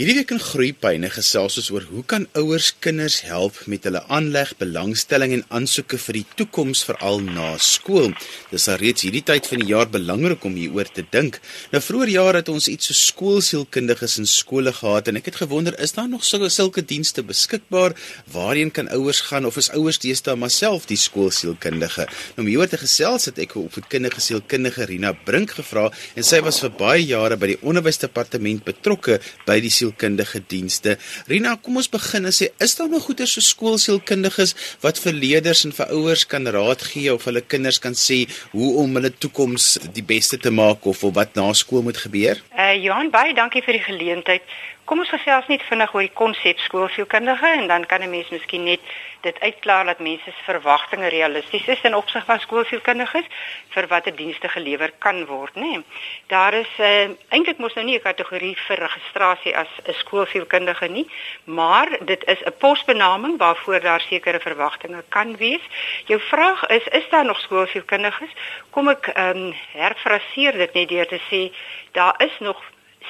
[0.00, 4.54] Hierdie week in Groepyne gesels ons oor hoe kan ouers kinders help met hulle aanleg,
[4.56, 8.08] belangstelling en aansoeke vir die toekoms veral na skool.
[8.48, 11.36] Dis al reeds hierdie tyd van die jaar belangrik om hieroor te dink.
[11.74, 15.76] Nou vroeër jare het ons iets so skoolsielkundiges in skole gehad en ek het gewonder
[15.84, 17.92] is daar nog sulke sulke dienste beskikbaar
[18.32, 22.08] waarheen kan ouers gaan of is ouers deesdae maar self die skoolsielkundige?
[22.38, 26.40] Nou om hieroor te gesels het ek op voedkundige sielkundige Rina Brink gevra en sy
[26.48, 30.96] was vir baie jare by die onderwysdepartement betrokke by die sielkundige dienste.
[31.28, 35.64] Rina, kom ons begin en sê, is daar nog goeie so skoolsielkundiges wat vir leerders
[35.64, 39.78] en vir ouers kan raad gee of hulle kinders kan sê hoe om hulle toekoms
[39.94, 42.40] die beste te maak of, of wat na skool moet gebeur?
[42.54, 44.42] Uh Johan, baie dankie vir die geleentheid.
[44.90, 48.64] Kom ons gesels net vinnig oor die konsep skoolsielkundige en dan kan 'n mens miskien
[48.64, 48.80] net
[49.22, 53.28] dit uitklaar dat mense se verwagtinge realisties is in opsig van skoolsielkundiges
[53.74, 55.60] vir watter dienste gelewer kan word, nê.
[55.60, 55.84] Nee.
[56.26, 61.06] Daar is uh, eintlik mos nou nie 'n kategorie vir registrasie as 'n skoolsielkundige nie,
[61.44, 65.62] maar dit is 'n posbenaming waarvoor daar sekere verwagtinge kan wees.
[66.06, 68.30] Jou vraag is, is daar nog skoolsielkundiges?
[68.70, 71.54] Kom ek ehm um, herfraseer dit net deur te sê
[71.92, 72.58] daar is nog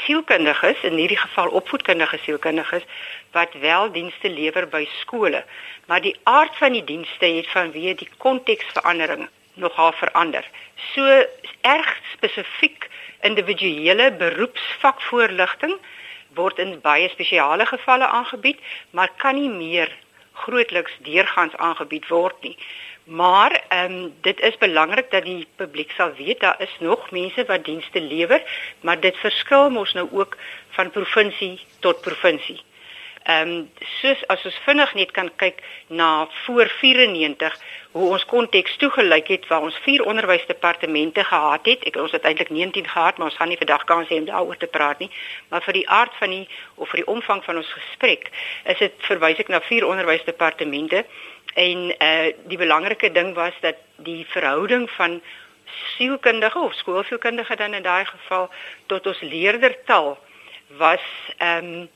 [0.05, 2.83] sielkundiges in hierdie geval opvoedkundige sielkundiges
[3.33, 5.44] wat wel dienste lewer by skole.
[5.86, 10.47] Maar die aard van die dienste het vanweë die konteksverandering nogal verander.
[10.92, 11.06] So
[11.60, 12.88] erg spesifiek
[13.20, 15.77] individuele beroepsvakvoorligting
[16.34, 18.60] word in baie spesiale gevalle aangebied
[18.91, 19.91] maar kan nie meer
[20.32, 22.56] grootliks deurgangs aangebied word nie
[23.11, 27.44] Maar ehm um, dit is belangrik dat die publiek sal weet daar is nog mense
[27.44, 28.42] wat dienste lewer,
[28.80, 30.36] maar dit verskil mos nou ook
[30.69, 32.61] van provinsie tot provinsie.
[33.22, 37.58] Ehm um, soos as ons vinnig net kan kyk na voor 94
[37.91, 41.84] hoe ons konteks toegelyk het waar ons vier onderwysdepartemente gehad het.
[41.84, 44.56] Ek ons het eintlik 19 gehad, maar ons gaan nie vandag kan sê om daaroor
[44.56, 45.11] te praat nie.
[45.48, 48.31] Maar vir die aard van die of vir die omvang van ons gesprek
[48.64, 51.05] is dit verwys ek na vier onderwysdepartemente
[51.54, 55.20] En eh uh, die belangrike ding was dat die verhouding van
[55.97, 58.50] sielkundige of skoolsielkundige dan in daai geval
[58.86, 60.19] tot ons leerdertal
[60.66, 61.02] was
[61.36, 61.88] ehm um,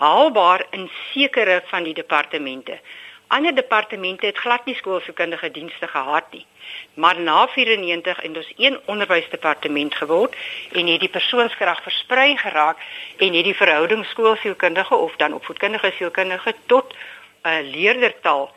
[0.00, 2.80] haalbaar in sekere van die departemente.
[3.26, 6.46] Ander departemente het glad nie skoolsielkundige dienste gehad nie.
[6.94, 10.36] Maar na 94 het ons een onderwysdepartement geword
[10.72, 12.78] en het die persoonskrag versprei geraak
[13.16, 16.94] en het die verhouding skoolsielkundige of dan opvoedkundige sielkundige tot
[17.42, 18.50] 'n uh, leerdertal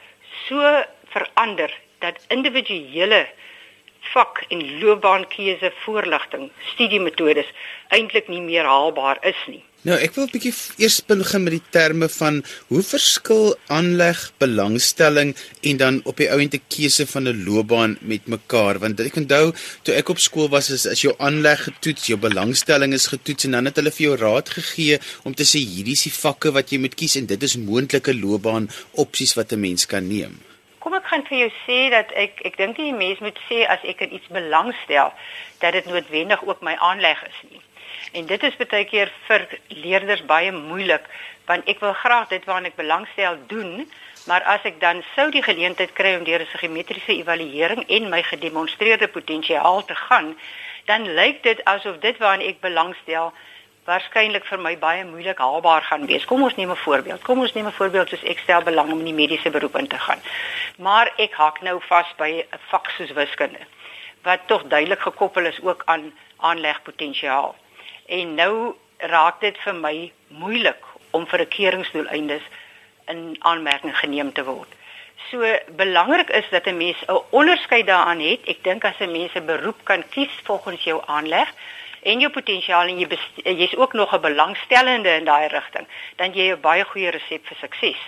[0.48, 0.84] so
[1.14, 3.28] verander dat individuele
[4.14, 7.52] vak en loopbaankeuse voorligting studiemetodes
[7.88, 9.64] eintlik nie meer haalbaar is nie.
[9.84, 12.38] Nou, ek wil 'n bietjie eers begin met die terme van
[12.72, 18.80] hoe verskil aanleg, belangstelling en dan op die ouente keuse van 'n loopbaan met mekaar,
[18.80, 19.52] want ek onthou
[19.84, 23.52] toe ek op skool was is as jou aanleg getoets, jou belangstelling is getoets en
[23.52, 26.72] dan het hulle vir jou raad gegee om te sê hierdie is die vakke wat
[26.72, 30.40] jy moet kies en dit is moontlike loopbaan opsies wat 'n mens kan neem.
[30.80, 33.84] Kom ek gaan vir jou sê dat ek ek dink die mens moet sê as
[33.84, 35.12] ek in iets belangstel
[35.60, 37.60] dat dit noodwendig ook my aanleg is nie.
[38.14, 41.06] En dit is baie keer vir leerders baie moeilik
[41.50, 43.88] want ek wil graag dit waarna ek belangstel doen,
[44.30, 48.22] maar as ek dan sou die geleentheid kry om deur 'n psigometriese evaluering en my
[48.24, 50.38] gedemonstreerde potensiaal te gaan,
[50.86, 53.34] dan lyk dit asof dit waarna ek belangstel
[53.90, 56.26] waarskynlik vir my baie moeilik haalbaar gaan wees.
[56.26, 57.22] Kom ons neem 'n voorbeeld.
[57.22, 59.88] Kom ons neem 'n voorbeeld soos ek stel belang om in die mediese beroep in
[59.88, 60.22] te gaan.
[60.78, 63.60] Maar ek hak nou vas by 'n vak soos wiskunde
[64.24, 67.56] wat tog duidelik gekoppel is ook aan aanlegpotensiaal
[68.06, 72.42] en nou raak dit vir my moeilik om vir 'n keuringsdoeleindes
[73.08, 74.72] in aanmerking geneem te word.
[75.30, 78.40] So belangrik is dat 'n mens 'n onderskeid daaraan het.
[78.46, 81.54] Ek dink as 'n mens 'n beroep kan kies volgens jou aanleg
[82.02, 83.08] en jou potensiaal en jy
[83.44, 87.58] jy's ook nog 'n belangstellende in daai rigting, dan jy 'n baie goeie resep vir
[87.58, 88.02] sukses.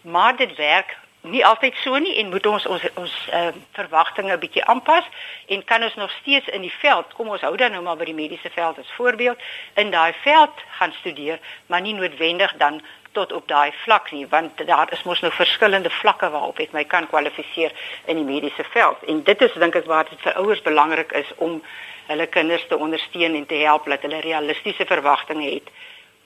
[0.00, 4.38] Maar dit werk nie altyd so nie en moet ons ons ons uh, verwagtinge 'n
[4.38, 5.04] bietjie aanpas
[5.46, 8.04] en kan ons nog steeds in die veld kom ons hou dan nou maar by
[8.04, 9.38] die mediese veld as voorbeeld
[9.74, 12.82] in daai veld gaan studeer maar nie noodwendig dan
[13.12, 16.84] tot op daai vlak nie want daar is mos nou verskillende vlakke waarop ek my
[16.84, 17.72] kan kwalifiseer
[18.04, 19.02] in die mediese veld.
[19.06, 21.60] En dit is dink ek waar dit vir ouers belangrik is om
[22.06, 25.70] hulle kinders te ondersteun en te help dat hulle realistiese verwagtinge het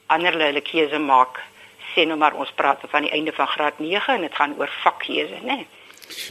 [0.06, 1.42] ander hulle keuse maak
[1.96, 4.70] sê nou maar ons praat van die einde van graad 9 en dit gaan oor
[4.82, 5.56] vakkeuse, né?
[5.56, 5.66] Nee.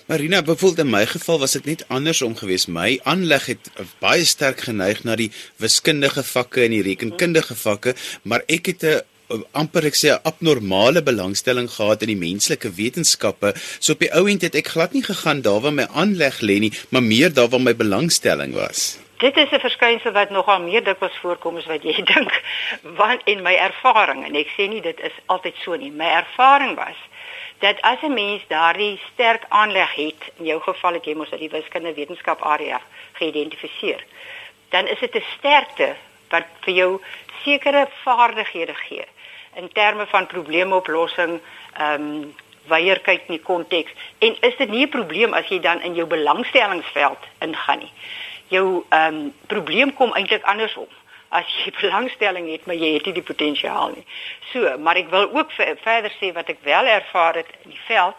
[0.08, 2.70] Marina, bevoel in my geval was dit net andersom geweest.
[2.72, 5.32] My aanleg het baie sterk geneig na die
[5.62, 11.02] wiskundige vakke en die rekenkundige vakke, maar ek het 'n amper ek sê 'n abnormale
[11.02, 13.54] belangstelling gehad in die menslike wetenskappe.
[13.80, 16.60] So op die ou end het ek glad nie gegaan daar waar my aanleg lê
[16.60, 18.98] nie, maar meer daar waar my belangstelling was.
[19.26, 22.34] Dit is 'n verskynsel wat nogal meer dikwels voorkom as wat jy dink.
[22.82, 25.92] Want en my ervaring en ek sê nie dit is altyd so nie.
[25.92, 27.00] My ervaring was
[27.60, 31.40] dat as 'n mens daardie sterk aanleg het, in jou geval het jy mos uit
[31.40, 32.82] die wiskunde wetenskap area
[33.14, 34.04] geïdentifiseer,
[34.70, 35.96] dan is dit 'n sterkte
[36.30, 37.02] wat vir jou
[37.44, 39.06] sekere vaardighede gee
[39.56, 41.42] in terme van probleemoplossing,
[41.74, 42.36] ehm um,
[42.68, 45.94] weier kyk in die konteks en is dit nie 'n probleem as jy dan in
[45.94, 47.92] jou belangstellingsveld ingaan nie.
[48.48, 50.88] Jou ehm um, probleem kom eintlik andersom.
[51.30, 54.06] As jy belangstelling het, maar jy het nie die potensiaal nie.
[54.52, 58.16] So, maar ek wil ook verder sê wat ek wel ervaar het in die veld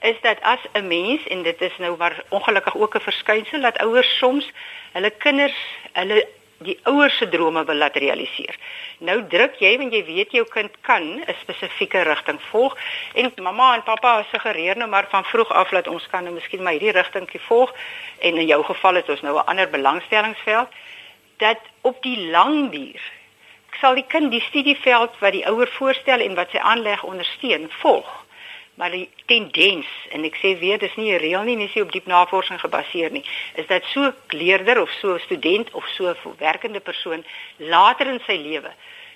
[0.00, 3.78] is dat as 'n mens en dit is nou maar ongelukkig ook 'n verskynsel dat
[3.78, 4.50] ouers soms
[4.92, 5.56] hulle kinders
[5.92, 6.28] hulle
[6.60, 8.56] die ouers se drome wil laat realiseer.
[8.98, 12.76] Nou druk jy want jy weet jou kind kan 'n spesifieke rigting volg.
[13.14, 16.62] En mamma en pappa suggereer nou maar van vroeg af dat ons kan nou miskien
[16.62, 17.72] maar hierdie rigtingkie volg.
[18.18, 20.68] En in jou geval het ons nou 'n ander belangstellingsveld.
[21.36, 23.00] Dat op die lang duur
[23.80, 28.24] sal die kind die studieveld wat die ouer voorstel en wat sy aanleg ondersteun volg
[28.74, 31.92] maar die tendens en ek sê weer dis nie 'n reël nie, dis nie op
[31.92, 33.24] diep navorsing gebaseer nie,
[33.54, 37.24] is dat so leerder of so student of so werkende persoon
[37.56, 38.72] later in sy lewe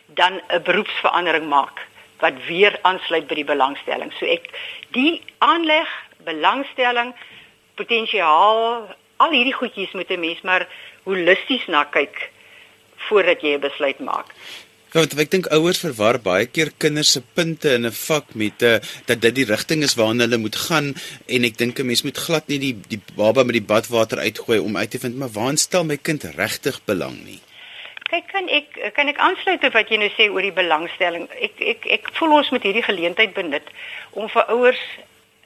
[0.06, 1.86] dan 'n beroepsverandering maak
[2.20, 4.12] wat weer aansluit by die belangstelling.
[4.12, 4.48] So ek
[4.90, 5.88] die aanleg,
[6.24, 7.14] belangstelling,
[7.74, 10.68] potensiaal, al hierdie goedjies moet 'n mens maar
[11.04, 12.30] holisties na kyk
[13.08, 14.26] voordat jy 'n besluit maak.
[14.94, 18.62] Ja, want ek dink ouers verwar baie keer kinders se punte in 'n vak met
[18.62, 20.94] 'n uh, eh, dat dit die rigting is waarna hulle moet gaan
[21.26, 24.58] en ek dink 'n mens moet glad nie die die baba met die badwater uitgooi
[24.58, 27.40] om uit te vind maar waar stel my kind regtig belang nie.
[28.10, 31.26] Kyk, kan ek kan ek aansluit op wat jy nou sê oor die belangstelling.
[31.42, 33.66] Ek ek ek voel ons moet hierdie geleentheid benut
[34.12, 34.84] om vir ouers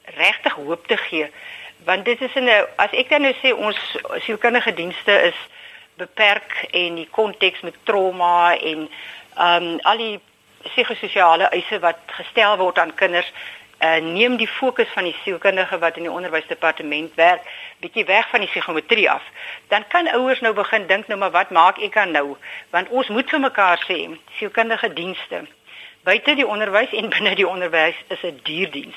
[0.04, 1.32] regtig hoop te gee
[1.88, 3.78] want dit is 'n as ek dan nou sê ons
[4.26, 5.38] sielkundige dienste is
[5.98, 8.88] beperk en die konteks met trauma en
[9.38, 10.20] um, al die
[10.62, 13.30] psigososiale eise wat gestel word aan kinders
[13.78, 17.46] uh, neem die fokus van die sielkundige wat in die onderwysdepartement werk
[17.80, 19.22] bietjie weg van die psigometrie af.
[19.68, 22.36] Dan kan ouers nou begin dink nou maar wat maak ek aan nou?
[22.74, 24.02] Want ons moet vir mekaar sê
[24.40, 25.46] sielkundige dienste
[26.08, 28.96] buite die onderwys en binne die onderwys is 'n dierdiens.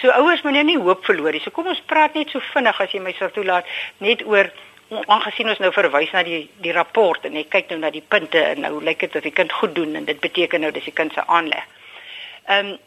[0.00, 1.40] So ouers moet nou nie hoop verloor nie.
[1.40, 3.66] So kom ons praat net so vinnig as jy my sou toelaat
[3.98, 4.50] net oor
[4.90, 8.40] aangesien ons nou verwys na die die rapport en ek kyk nou na die punte
[8.42, 10.96] en nou lyk dit of die kind goed doen en dit beteken nou dis die
[10.96, 11.66] kind se aanleg.
[12.46, 12.78] Ehm um,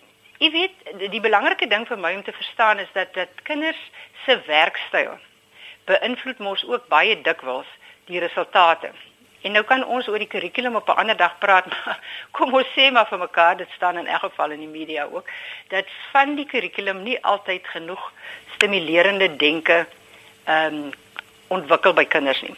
[0.43, 3.79] jy weet die, die belangrike ding vir my om te verstaan is dat dat kinders
[4.25, 5.15] se werkstyl
[5.87, 7.69] beïnvloed mos ook baie dikwels
[8.11, 8.91] die resultate.
[9.43, 11.99] En nou kan ons oor die kurrikulum op 'n ander dag praat, maar
[12.31, 15.29] kom ons sê maar vir mekaar, dit staan in elk geval in die media ook,
[15.67, 18.11] dat van die kurrikulum nie altyd genoeg
[18.55, 19.85] stimulerende denke
[20.45, 20.91] ehm um,
[21.57, 22.55] ontwikkel by kinders nie.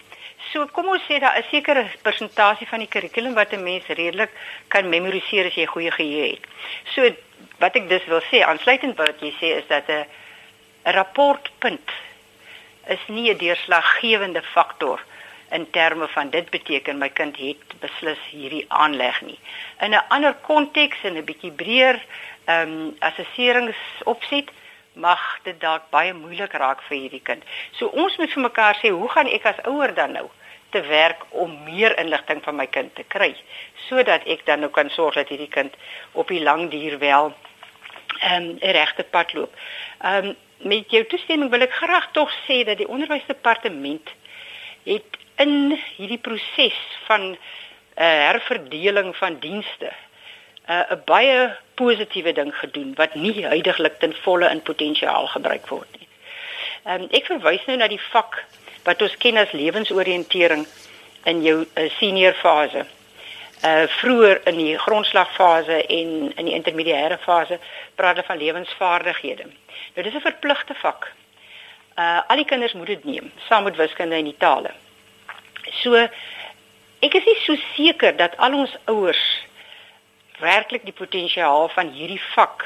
[0.52, 4.32] So kom ons sê daar is sekere persentasie van die kurrikulum wat 'n mens redelik
[4.68, 6.46] kan memoriseer as jy goeie geheue het.
[6.94, 7.02] So
[7.60, 10.06] wat ek dus wil sê, aansluitend wat jy sê is dat 'n
[10.84, 11.90] rapportpunt
[12.88, 15.02] is nie 'n deurslaggewende faktor
[15.50, 19.40] in terme van dit beteken my kind het beslis hierdie aanleg nie.
[19.80, 22.00] In 'n ander konteks en 'n bietjie breër
[22.46, 24.50] ehm um, assesseringsopset
[24.96, 27.44] mag dit dalk baie moeilik raak vir hierdie kind.
[27.80, 30.28] So ons moet vir mekaar sê, hoe gaan ek as ouer dan nou
[30.76, 33.32] te werk om meer inligting van my kind te kry
[33.88, 35.76] sodat ek dan nou kan sorg dat hierdie kind
[36.20, 37.34] op die lang duur wel
[38.16, 39.54] ehm um, regte pad loop.
[40.02, 44.12] Ehm um, met jou toestemming wil ek graag tog sê dat die onderwysdepartement
[44.86, 46.78] het in hierdie proses
[47.08, 47.38] van 'n uh,
[47.96, 49.92] eh, herverdeling van dienste
[50.68, 55.92] 'n uh, baie positiewe ding gedoen wat nie heidaglik ten volle in potensiaal gebruik word
[56.00, 56.08] nie.
[56.86, 58.44] Ehm um, ek verwys nou na die vak
[58.84, 60.66] wat ons ken as lewensoriëntering
[61.26, 62.86] in jou uh, senior fase.
[63.66, 67.60] Uh vroeër in die grondslagfase en in die intermediêre fase
[67.96, 69.46] praat hulle van lewensvaardighede.
[69.94, 71.12] Nou dis 'n verpligte vak.
[71.98, 74.72] Uh al die kinders moet dit neem saam met wiskunde en die tale.
[75.82, 75.94] So
[77.00, 79.45] ek is nie so seker dat al ons ouers
[80.40, 82.66] werklik die potensiaal van hierdie vak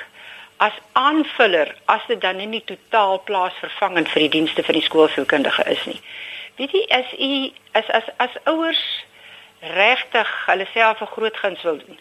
[0.60, 5.86] as aanvuller as dit dan nie totaal plaasvervangend vir die dienste van die skoolsielkundige is
[5.88, 6.02] nie.
[6.60, 7.30] Weet jy as u
[7.80, 8.82] as as as ouers
[9.76, 12.00] regtig hulle self 'n groot guns wil doen,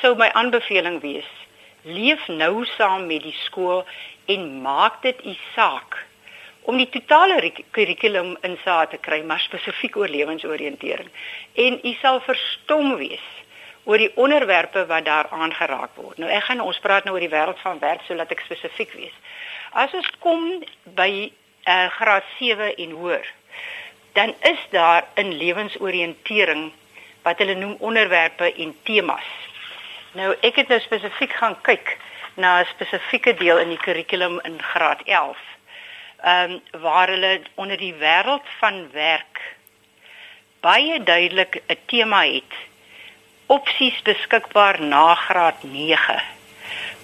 [0.00, 1.30] sou my aanbeveling wees:
[1.82, 3.84] leef nou saam met die skool
[4.26, 6.06] en maak dit u saak
[6.62, 11.08] om die totale kurrikulum in saak te kry, maar spesifiek oor lewensoriëntering.
[11.54, 13.26] En u sal verstom wees
[13.84, 16.18] oor die onderwerpe wat daar aangeraak word.
[16.18, 19.16] Nou ek gaan ons praat nou oor die wêreld van werk sodat ek spesifiek wees.
[19.72, 20.64] As ons kom
[20.98, 23.26] by uh, graad 7 en hoër,
[24.18, 26.72] dan is daar 'n lewensoriëntering
[27.22, 29.28] wat hulle noem onderwerpe en temas.
[30.12, 31.98] Nou ek het nou spesifiek gaan kyk
[32.34, 35.38] na 'n spesifieke deel in die kurrikulum in graad 11.
[36.22, 39.56] Ehm um, waar hulle onder die wêreld van werk
[40.60, 42.52] baie duidelik 'n tema het.
[43.50, 46.22] Opsies beskikbaar na graad 9.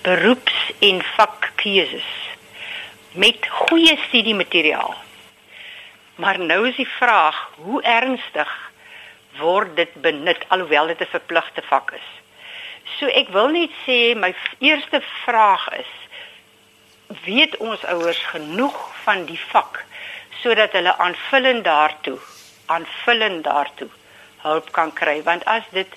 [0.03, 2.11] Beroeps- en vakkeuses
[3.13, 4.95] met goeie studiemateriaal.
[6.15, 8.71] Maar nou is die vraag, hoe ernstig
[9.39, 12.09] word dit benut alhoewel dit 'n verpligte vak is?
[12.99, 15.93] So ek wil net sê my eerste vraag is
[17.25, 19.85] weet ons ouers genoeg van die vak
[20.43, 22.19] sodat hulle aanvullend daartoe
[22.67, 23.89] aanvullend daartoe
[24.37, 25.89] hulp kan kry want as dit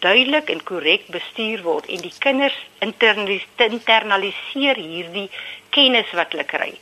[0.00, 5.30] duidelik en korrek bestuur word en die kinders internaliseer hierdie
[5.70, 6.72] kennis wat hulle kry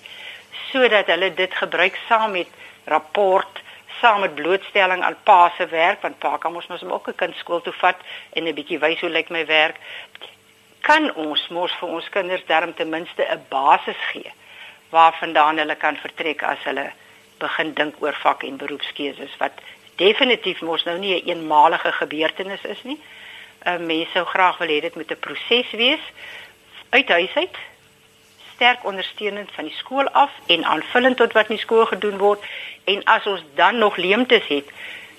[0.70, 2.50] sodat hulle dit gebruik saam met
[2.94, 3.62] rapport
[4.00, 7.34] saam met blootstelling aan pa se werk want pa kan mos mos ook 'n kind
[7.37, 7.98] skool toe vat
[8.37, 9.76] en 'n bietjie wys hoe lyk my werk.
[10.80, 14.32] Kan ons mos vir ons kinders darm ten minste 'n basis gee
[14.90, 16.92] waarvandaan hulle kan vertrek as hulle
[17.38, 19.52] begin dink oor vak en beroepskeuses wat
[19.99, 23.00] definitief mos nou nie 'n een eenmalige gebeurtenis is nie.
[23.67, 26.05] uh, Mens sou graag wil hê dit moet 'n proses wees
[26.90, 27.57] uit huis uit
[28.55, 32.43] sterk ondersteunend van die skool af en aanvullend tot wat in die skool gedoen word
[32.85, 34.64] en as ons dan nog leemtes het,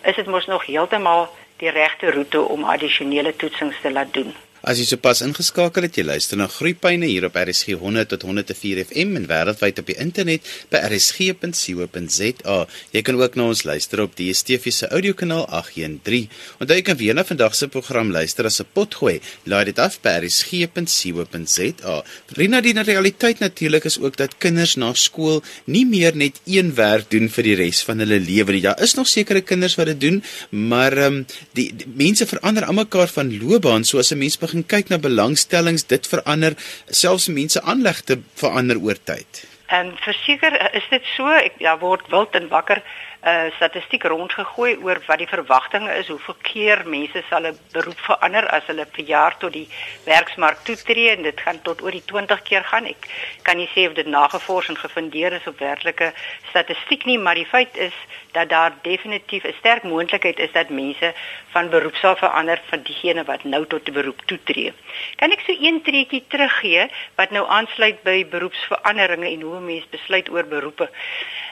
[0.03, 4.35] is dit mos nog heeltemal die regte roete om addisionele toetsings te laat doen.
[4.59, 8.81] As jy sopas ingeskakel het, jy luister na Groepyne hier op RSG 100 tot 104
[8.89, 12.57] FM en wêreldwyd op die internet by rsg.co.za.
[12.91, 16.27] Jy kan ook na ons luister op die DSTV se audiokanaal 813.
[16.59, 19.21] Onthou jy kan weer na vandag se program luister as 'n potgooi.
[19.45, 21.95] Laai dit af by rsg.co.za.
[22.35, 27.09] Rina die realiteit natuurlik is ook dat kinders na skool nie meer net een werk
[27.09, 28.61] doen vir die res van hulle lewe nie.
[28.61, 32.65] Daar is nog sekere kinders wat dit doen, maar ehm um, die, die mense verander
[32.65, 36.55] almekaar van loopbaan soos 'n mens begin kyk na belangstellings, dit verander,
[36.89, 39.45] selfs mense aanlegte verander oor tyd.
[39.69, 42.81] En verseker is dit so, ek ja word wild en wakker
[43.19, 48.47] uh statistiek rondgegooi oor wat die verwagtinge is, hoeveel keer mense sal 'n beroep verander
[48.47, 49.67] as hulle per jaar tot die
[50.05, 52.85] werksmark toetree en dit gaan tot oor die 20 keer gaan.
[52.85, 53.09] Ek
[53.43, 56.13] kan nie sê of dit nagevors en gefundeer is op werklike
[56.49, 57.93] statistiek nie, maar die feit is
[58.31, 61.13] dat daar definitief 'n sterk moontlikheid is dat mense
[61.51, 64.73] van beroep sal verander van diegene wat nou tot 'n beroep toetree.
[65.15, 70.29] Kan ek so een treetjie teruggee wat nou aansluit by beroepsveranderinge en hoe mense besluit
[70.29, 70.89] oor beroepe?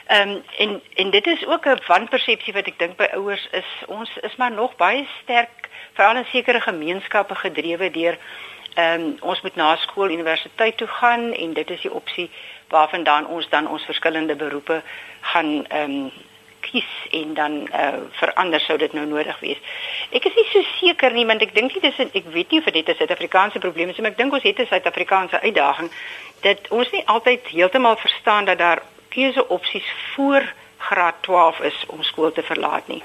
[0.08, 3.70] Ehm um, en en dit is ook 'n wanpersepsie wat ek dink by ouers is
[3.86, 8.18] ons is maar nog baie sterk veral in sekere gemeenskappe gedrewe deur
[8.74, 12.30] ehm um, ons moet na skool universiteit toe gaan en dit is die opsie
[12.68, 14.82] waarvandaan ons dan ons verskillende beroepe
[15.20, 16.10] gaan ehm um,
[16.60, 19.60] kies en dan uh, verander sou dit nou nodig wees.
[20.10, 22.64] Ek is nie so seker nie want ek dink dit is ek weet nie of
[22.64, 25.90] dit 'n Suid-Afrikaanse probleem is, maar ek dink ons het 'n Suid-Afrikaanse uitdaging
[26.40, 32.32] dat ons nie altyd heeltemal verstaan dat daar keuseopsies voor graad 12 is om skool
[32.32, 33.02] te verlaat nie.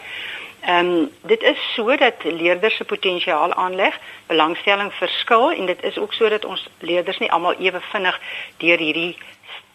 [0.66, 6.14] Ehm um, dit is sodat leerders se potensiaal aanleg, belangstelling verskil en dit is ook
[6.14, 8.20] sodat ons leerders nie almal ewe vinnig
[8.58, 9.18] deur hierdie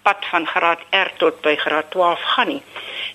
[0.02, 2.62] pad van graad R tot by graad 12 gaan nie.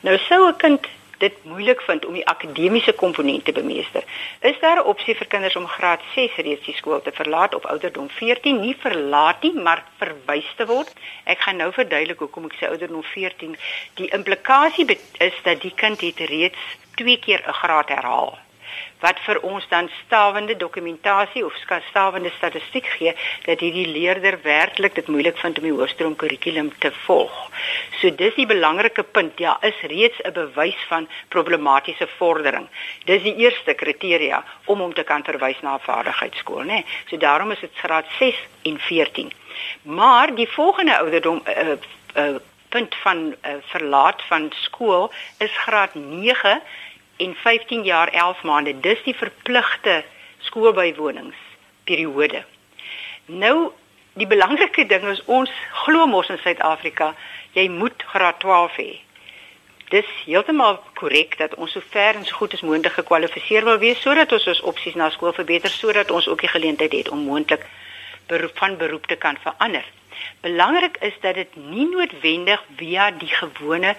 [0.01, 0.88] Nou sou 'n kind
[1.24, 4.03] dit moeilik vind om die akademiese komponent te bemeester.
[4.51, 7.65] Is daar 'n opsie vir kinders om graad 6 reeds die skool te verlaat of
[7.65, 10.94] ouderdom 14 nie verlaat nie, maar verwys te word?
[11.24, 13.58] Ek gaan nou verduidelik hoekom ek sê ouderdom 14.
[13.94, 14.86] Die implikasie
[15.18, 16.60] is dat die kind het reeds
[16.96, 18.38] twee keer 'n graad herhaal
[19.03, 21.55] wat vir ons dan stawende dokumentasie of
[21.89, 23.13] stawende statistiek gee
[23.45, 27.36] dat hierdie leerder werklik dit moeilik vind om die hoofstroom kurrikulum te volg.
[28.00, 29.39] So dis die belangrike punt.
[29.39, 32.67] Ja, is reeds 'n bewys van problematiese vordering.
[33.05, 36.83] Dis die eerste kriteria om hom te kan verwys na 'n vaardigheidskool, né?
[37.10, 39.31] So daarom is dit graad 6 en 14.
[39.81, 41.77] Maar die volgende ouderdom uh,
[42.15, 42.36] uh,
[42.69, 46.62] punt van uh, verlaat van skool is graad 9
[47.17, 48.79] en 15 jaar 11 maande.
[48.79, 50.03] Dis die verpligte
[50.38, 52.43] skoolbywoningsperiode.
[53.25, 53.72] Nou
[54.13, 55.50] die belangrike ding is ons
[55.86, 57.15] glo mos in Suid-Afrika,
[57.58, 58.91] jy moet graad 12 hê.
[59.93, 64.01] Dis heeltemal korrek dat ons so ver en so goed as moontlik gekwalifiseer wil wees
[64.01, 67.65] sodat ons ons opsies na skool verbeter sodat ons ook die geleentheid het om moontlik
[68.27, 69.86] beroep van beroep te kan verander.
[70.41, 73.96] Belangrik is dat dit nie noodwendig via die gewone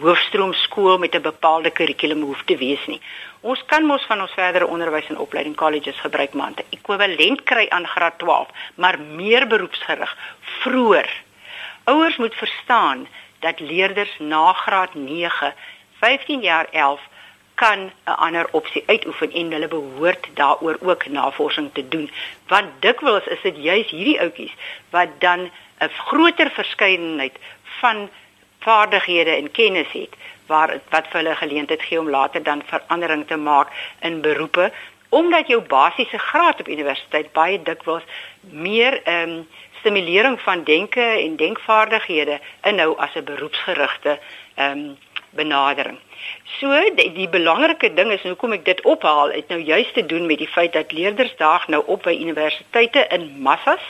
[0.00, 3.00] hoofstroom skool met 'n bepaalde kurrikulum hoef te wees nie.
[3.40, 7.66] Ons kan mos van ons verdere onderwys en opleiding colleges gebruik maar 'n ekwivalent kry
[7.68, 10.16] aan graad 12, maar meer beroepsgerig
[10.60, 11.08] vroeër.
[11.84, 15.54] Ouers moet verstaan dat leerders na graad 9
[15.98, 17.00] 15 jaar 11
[17.54, 22.10] kan 'n ander opsie uitoefen en hulle behoort daaroor ook navorsing te doen
[22.46, 24.54] want dikwels is dit juis hierdie ouetjies
[24.90, 25.40] wat dan
[25.78, 27.36] 'n groter verskeidenheid
[27.80, 28.10] van
[28.58, 30.14] vaardighede en kennis het
[30.46, 33.68] waar wat vir hulle geleentheid gee om later dan verandering te maak
[34.00, 34.72] in beroepe
[35.08, 38.04] omdat jou basiese graad op universiteit baie dikwels
[38.40, 39.48] meer ehm um,
[39.78, 44.18] stimulering van denke en denkvaardighede inhou as 'n beroepsgerigte
[44.54, 44.96] ehm um,
[45.30, 45.98] benadering.
[46.58, 50.26] So die, die belangrike ding is hoekom ek dit ophaal, het nou juist te doen
[50.26, 53.84] met die feit dat leerders daag nou op by universiteite in massas.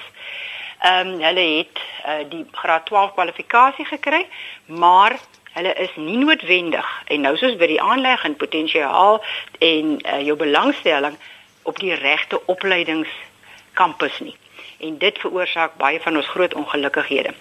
[0.79, 4.27] Ehm um, hulle het uh, die graad 12 kwalifikasie gekry,
[4.67, 5.19] maar
[5.53, 9.19] hulle is nie noodwendig en nou soos by die aanleg en potensiaal
[9.59, 11.17] en uh, jou belangstelling
[11.63, 14.37] op die regte opleidingskampus nie
[14.79, 17.33] en dit veroorsaak baie van ons groot ongelukkighede.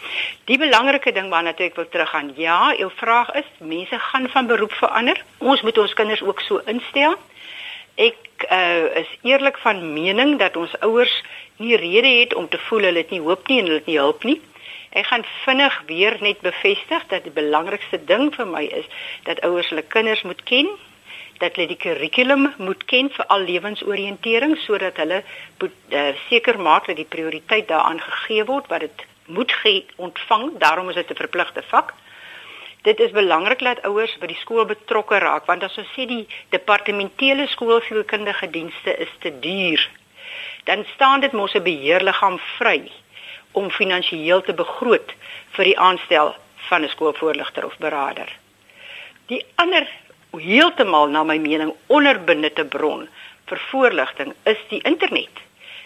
[0.49, 4.73] Die belangrike ding waarna ek wil teruggaan, ja, jou vraag is, mense gaan van beroep
[4.73, 5.21] verander.
[5.37, 7.13] Ons moet ons kinders ook so instel.
[7.97, 11.13] Ek uh, is eerlik van mening dat ons ouers
[11.57, 13.97] nie rede het om te voel hulle het nie hoop nie en hulle het nie
[13.97, 14.37] hulp nie.
[14.93, 18.85] Ek gaan vinnig weer net bevestig dat die belangrikste ding vir my is
[19.25, 20.69] dat ouers hulle kinders moet ken,
[21.41, 25.23] dat hulle die kurrikulum moet ken vir al lewensoriëntering sodat hulle
[25.65, 30.89] uh, seker maak dat die prioriteit daaraan gegee word wat dit moet gee ontvang daarom
[30.89, 31.93] is dit 'n verpligte vak
[32.87, 36.23] dit is belangrik dat ouers by die skool betrokke raak want as ons sê die
[36.55, 39.83] departementele skoolsielkundige dienste is te duur
[40.69, 42.91] dan staan dit mos 'n beheerliggaam vry
[43.51, 45.15] om finansiëel te begroot
[45.55, 46.35] vir die aanstel
[46.69, 48.29] van 'n skoolvoorligter of beraader
[49.27, 49.87] die ander
[50.35, 53.07] heeltemal na my mening onderbenutte bron
[53.47, 55.43] vir voorligting is die internet.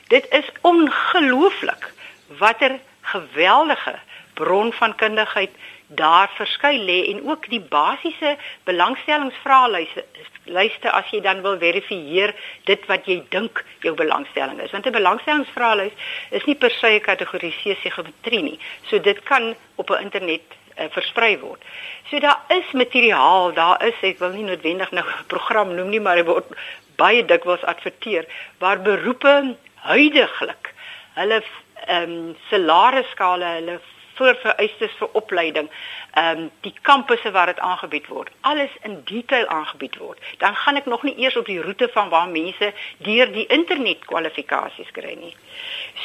[0.10, 1.92] Dit is ongelooflik
[2.40, 2.80] watter
[3.14, 4.00] geweldige
[4.34, 5.52] bron van kundigheid
[5.96, 8.38] daar verskyn lê en ook die basiese
[8.70, 10.06] belangstellingsvraelyste
[10.46, 12.34] lyste as jy dan wil verifieer
[12.70, 15.94] dit wat jy dink jou belangstelling is want 'n belangstellingsvraelys
[16.32, 20.42] is nie per se 'n kategoriseerde geometrie nie so dit kan op 'n internet
[20.80, 21.64] uh, versprei word.
[22.10, 26.00] So daar is materiaal, daar is ek wil nie noodwendig nou 'n program noem nie,
[26.00, 26.48] maar dit word
[26.96, 28.26] baie dikwels adverteer
[28.60, 30.74] waar beroepe huidigelik
[31.14, 31.42] hulle
[31.88, 33.80] ehm um, salarisskale, hulle
[34.16, 35.70] voorvereistes vir opleiding,
[36.14, 40.20] ehm um, die kampusse waar dit aangebied word, alles in detail aangebied word.
[40.38, 44.06] Dan gaan ek nog nie eers op die roete van waar mense deur die internet
[44.06, 45.36] kwalifikasies kry nie.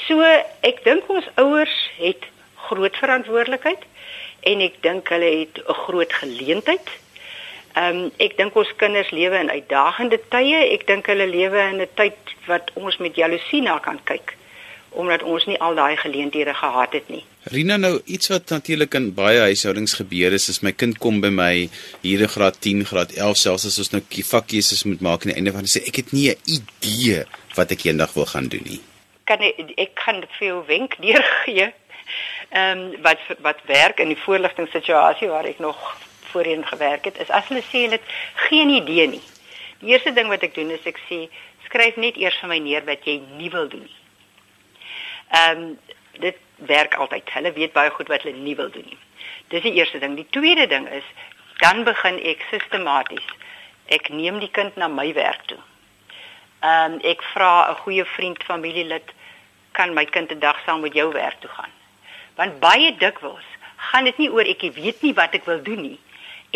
[0.06, 0.22] So
[0.60, 2.30] ek dink ons ouers het
[2.68, 3.82] groot verantwoordelikheid
[4.46, 6.88] en ek dink hulle het 'n groot geleentheid.
[7.74, 10.58] Ehm um, ek dink ons kinders lewe in uitdagende tye.
[10.72, 14.36] Ek dink hulle lewe in 'n tyd wat ons met jaloesie na kan kyk
[14.96, 17.22] omdat ons nie al daai geleenthede gehad het nie.
[17.52, 21.30] Rina nou iets wat natuurlik in baie huishoudings gebeur is as my kind kom by
[21.30, 21.52] my
[22.02, 25.38] hier in graad 10, graad 11 selfs as ons nou vakkeuses moet maak aan die
[25.38, 27.24] einde van die sê ek het nie 'n idee
[27.56, 28.80] wat ek eendag wil gaan doen nie.
[29.24, 31.72] Kan ek ek kan vir jou wenk deurgee
[32.50, 35.76] ehm um, wat wat werk in die voorligtingssituasie waar ek nog
[36.32, 38.08] voorheen gewerk het is as hulle sê hulle het
[38.48, 39.24] geen idee nie.
[39.80, 41.28] Die eerste ding wat ek doen is ek sê
[41.68, 43.96] skryf net eers vir my neer wat jy nie wil doen nie.
[45.30, 45.78] Ehm um,
[46.20, 47.32] dit werk altyd.
[47.32, 48.98] Hulle weet baie goed wat hulle nie wil doen nie.
[49.48, 50.16] Dis die eerste ding.
[50.16, 51.04] Die tweede ding is
[51.58, 53.28] dan begin ek sistematies.
[53.86, 55.60] Ek neem die kind na my werk toe.
[56.60, 59.14] Ehm um, ek vra 'n goeie vriend, familielid
[59.72, 61.74] kan my kind 'n dag saam met jou werk toe gaan
[62.36, 63.46] want baie dikwels
[63.90, 65.98] gaan dit nie oor ek weet nie wat ek wil doen nie.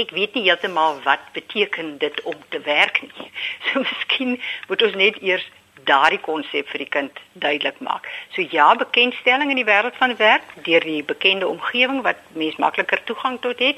[0.01, 3.29] Ek weet nie heeltemal wat beteken dit om te werk nie.
[3.71, 4.37] So miskien
[4.69, 5.45] moet ons net eers
[5.91, 8.07] daardie konsep vir die kind duidelik maak.
[8.37, 13.03] So ja, bekendstelling in die wêreld van werk deur die bekende omgewing wat mens makliker
[13.11, 13.77] toegang tot het.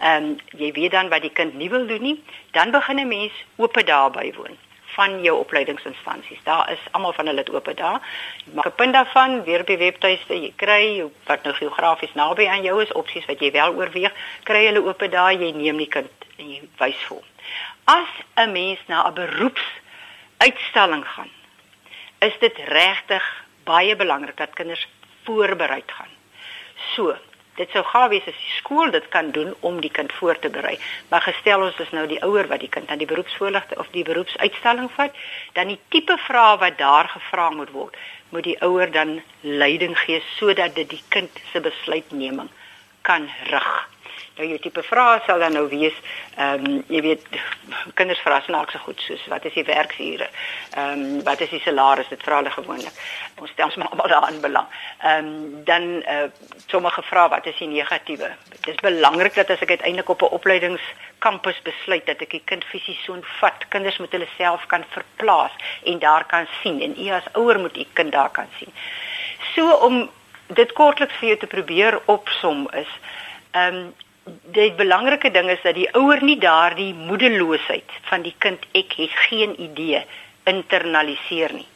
[0.00, 2.18] Ehm um, jy weet dan wat die kind nie wil doen nie,
[2.52, 4.56] dan begin 'n mens oop daarby woon
[4.94, 6.42] van jou opleidingsinstansies.
[6.42, 8.00] Daar is almal van hulle oop daar.
[8.54, 10.40] Maak 'n punt daarvan weer op die webtuiste.
[10.40, 14.66] Jy kry wat nou geografies naby aan jou is, opsies wat jy wel oorweeg, kry
[14.66, 15.32] hulle oop daar.
[15.32, 17.26] Jy neem die kind en jy wys vir hom.
[17.84, 21.30] As 'n mens na 'n beroepsuitstalling gaan,
[22.24, 23.24] is dit regtig
[23.64, 24.88] baie belangrik dat kinders
[25.24, 26.12] voorbereid gaan.
[26.94, 27.14] So,
[27.58, 30.50] dit sou gawe wees as die skool dit kan doen om die kind voor te
[30.50, 30.74] berei.
[31.08, 34.04] Maar gestel ons is nou die ouer wat die kind aan die beroepsvoorligte of die
[34.06, 35.14] beroepsuitstalling vat,
[35.54, 37.96] dan die tipe vrae wat daar gevra moet word,
[38.34, 42.50] moet die ouer dan leiding gee sodat dit die kind se besluitneming
[43.06, 43.72] kan rig.
[44.36, 45.94] Nou jou tipe vrae sal dan nou wees,
[46.36, 47.26] ehm um, jy weet
[47.94, 50.26] kinders vra snaakse goed soos wat is die werksure?
[50.74, 52.08] Ehm um, wat is die salaris?
[52.10, 52.96] Dit vra hulle gewoonlik.
[53.38, 54.66] Ons stel ons maar almal daarin belang.
[55.02, 56.30] Ehm um, dan eh uh,
[56.66, 58.30] sommige vra wat is die negatiewe?
[58.50, 62.64] Dit is belangrik dat as ek uiteindelik op 'n opleidingskampus besluit dat ek die kind
[62.64, 65.52] fisies so vat, kinders moet hulle self kan verplaas
[65.84, 68.72] en daar kan sien en u as ouer moet u kind daar kan sien.
[69.54, 70.10] So om
[70.46, 72.90] dit kortliks vir jou te probeer opsom is
[73.50, 73.94] ehm um,
[74.24, 79.16] die belangrike ding is dat die ouer nie daardie moedeloosheid van die kind ek het
[79.28, 80.04] geen idee
[80.48, 81.68] internaliseer nie.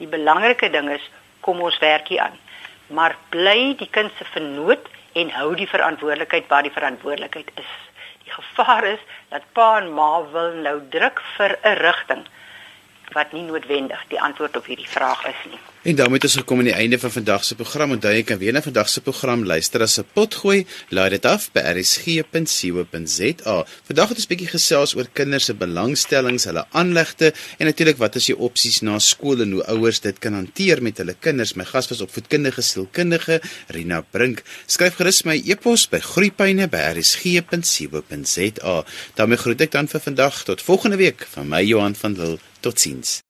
[0.00, 1.04] Die belangrike ding is
[1.40, 2.38] kom ons werk hier aan.
[2.92, 7.74] Maar bly die kind se vernoot en hou die verantwoordelikheid waar die verantwoordelikheid is.
[8.24, 12.24] Die gevaar is dat pa en ma wil nou druk vir 'n rigting
[13.12, 15.60] wat nie noodwendig die antwoord op hierdie vraag is nie.
[15.84, 17.90] En daarmee het ons gekom aan die einde van vandag se program.
[17.92, 20.66] Onthou jy kan weer na vandag se program luister as 'n pot gooi.
[20.88, 23.66] Laai dit af by rsg.co.za.
[23.86, 28.16] Vandag het ons 'n bietjie gesels oor kinders se belangstellings, hulle aanlegte en natuurlik wat
[28.16, 31.54] is die opsies na skool en hoe ouers dit kan hanteer met hulle kinders.
[31.54, 34.42] My gas was opvoedkundige sielkundige Rina Brink.
[34.66, 38.84] Skryf gerus my e-pos by groeipyne@rsg.co.za.
[39.14, 42.38] daarmee groet ek dan vir vandag tot volgende week van my Johan van Lille.
[42.60, 43.22] Totsiens.